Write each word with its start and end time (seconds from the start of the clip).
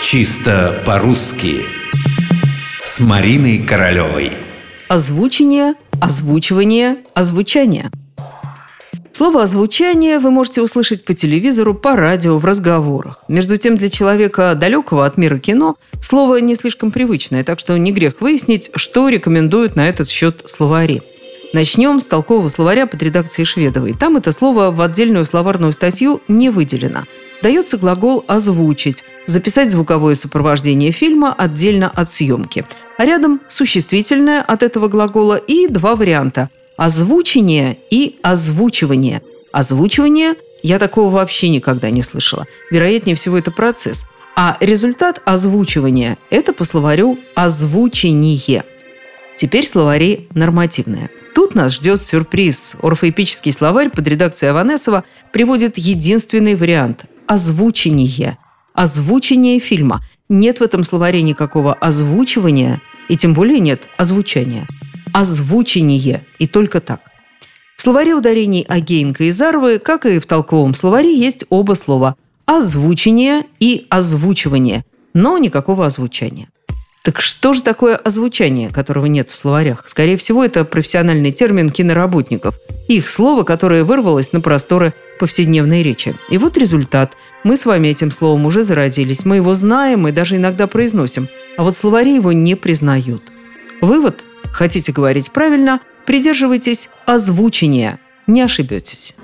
Чисто 0.00 0.82
по-русски 0.86 1.66
С 2.84 3.00
Мариной 3.00 3.58
Королевой 3.58 4.32
Озвучение, 4.88 5.74
озвучивание, 6.00 6.98
озвучание 7.14 7.90
Слово 9.12 9.42
«озвучание» 9.42 10.20
вы 10.20 10.30
можете 10.30 10.62
услышать 10.62 11.04
по 11.04 11.12
телевизору, 11.12 11.74
по 11.74 11.96
радио, 11.96 12.38
в 12.38 12.44
разговорах. 12.44 13.24
Между 13.26 13.58
тем, 13.58 13.76
для 13.76 13.90
человека 13.90 14.54
далекого 14.54 15.04
от 15.04 15.16
мира 15.16 15.38
кино 15.38 15.76
слово 16.00 16.36
не 16.36 16.54
слишком 16.54 16.92
привычное, 16.92 17.42
так 17.42 17.58
что 17.58 17.76
не 17.76 17.90
грех 17.90 18.20
выяснить, 18.20 18.70
что 18.76 19.08
рекомендуют 19.08 19.74
на 19.74 19.88
этот 19.88 20.08
счет 20.08 20.44
словари– 20.46 21.02
Начнем 21.54 21.98
с 21.98 22.06
толкового 22.06 22.50
словаря 22.50 22.86
под 22.86 23.02
редакцией 23.02 23.46
Шведовой. 23.46 23.94
Там 23.94 24.18
это 24.18 24.32
слово 24.32 24.70
в 24.70 24.82
отдельную 24.82 25.24
словарную 25.24 25.72
статью 25.72 26.20
не 26.28 26.50
выделено. 26.50 27.06
Дается 27.42 27.76
глагол 27.76 28.24
«озвучить», 28.26 29.04
записать 29.26 29.70
звуковое 29.70 30.14
сопровождение 30.16 30.90
фильма 30.90 31.32
отдельно 31.32 31.88
от 31.88 32.10
съемки. 32.10 32.64
А 32.96 33.04
рядом 33.04 33.40
существительное 33.46 34.42
от 34.42 34.64
этого 34.64 34.88
глагола 34.88 35.36
и 35.36 35.68
два 35.68 35.94
варианта– 35.94 36.50
озвучение 36.76 37.78
и 37.90 38.16
озвучивание. 38.22 39.22
Озвучивание 39.52 40.34
я 40.62 40.80
такого 40.80 41.10
вообще 41.10 41.48
никогда 41.48 41.90
не 41.90 42.02
слышала. 42.02 42.46
Вероятнее 42.70 43.14
всего, 43.14 43.38
это 43.38 43.52
процесс. 43.52 44.06
А 44.34 44.56
результат 44.60 45.22
озвучивания– 45.24 46.18
это 46.30 46.52
по 46.52 46.64
словарю 46.64 47.18
«озвучение». 47.36 48.64
Теперь 49.36 49.66
словари 49.66 50.28
нормативные. 50.34 51.10
Тут 51.36 51.54
нас 51.54 51.74
ждет 51.74 52.02
сюрприз. 52.02 52.76
Орфоэпический 52.82 53.52
словарь 53.52 53.90
под 53.90 54.08
редакцией 54.08 54.50
Аванесова 54.50 55.04
приводит 55.32 55.78
единственный 55.78 56.56
вариант– 56.56 57.04
озвучение. 57.28 58.38
Озвучение 58.74 59.60
фильма. 59.60 60.00
Нет 60.28 60.58
в 60.58 60.62
этом 60.62 60.82
словаре 60.82 61.22
никакого 61.22 61.74
озвучивания, 61.74 62.80
и 63.08 63.16
тем 63.16 63.34
более 63.34 63.60
нет 63.60 63.88
озвучания. 63.96 64.66
Озвучение. 65.12 66.26
И 66.38 66.46
только 66.46 66.80
так. 66.80 67.00
В 67.76 67.82
словаре 67.82 68.14
ударений 68.14 68.64
Агеенко 68.68 69.24
и 69.24 69.30
Зарвы, 69.30 69.78
как 69.78 70.04
и 70.06 70.18
в 70.18 70.26
толковом 70.26 70.74
словаре, 70.74 71.16
есть 71.16 71.44
оба 71.48 71.74
слова– 71.74 72.16
озвучение 72.46 73.44
и 73.60 73.86
озвучивание, 73.90 74.84
но 75.14 75.38
никакого 75.38 75.86
озвучания. 75.86 76.48
Так 77.04 77.20
что 77.20 77.52
же 77.52 77.62
такое 77.62 77.94
озвучание, 77.96 78.70
которого 78.70 79.06
нет 79.06 79.28
в 79.28 79.36
словарях? 79.36 79.84
Скорее 79.86 80.16
всего, 80.16 80.44
это 80.44 80.64
профессиональный 80.64 81.30
термин 81.30 81.70
киноработников. 81.70 82.54
Их 82.88 83.08
слово, 83.08 83.44
которое 83.44 83.84
вырвалось 83.84 84.32
на 84.32 84.40
просторы 84.40 84.92
повседневной 85.18 85.82
речи. 85.82 86.14
И 86.30 86.38
вот 86.38 86.56
результат. 86.56 87.16
Мы 87.44 87.56
с 87.56 87.66
вами 87.66 87.88
этим 87.88 88.10
словом 88.10 88.46
уже 88.46 88.62
заразились. 88.62 89.24
Мы 89.24 89.36
его 89.36 89.54
знаем 89.54 90.08
и 90.08 90.12
даже 90.12 90.36
иногда 90.36 90.66
произносим. 90.66 91.28
А 91.56 91.62
вот 91.62 91.76
словари 91.76 92.14
его 92.14 92.32
не 92.32 92.54
признают. 92.54 93.22
Вывод? 93.80 94.24
Хотите 94.52 94.92
говорить 94.92 95.30
правильно? 95.30 95.80
Придерживайтесь 96.06 96.88
озвучения. 97.06 98.00
Не 98.26 98.42
ошибетесь. 98.42 99.14